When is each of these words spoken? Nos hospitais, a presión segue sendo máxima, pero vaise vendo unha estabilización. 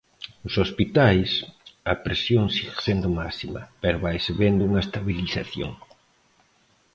Nos 0.43 0.55
hospitais, 0.63 1.29
a 1.91 1.93
presión 2.05 2.43
segue 2.55 2.81
sendo 2.87 3.07
máxima, 3.19 3.61
pero 3.81 4.01
vaise 4.05 4.31
vendo 4.43 4.61
unha 4.69 4.83
estabilización. 4.85 5.71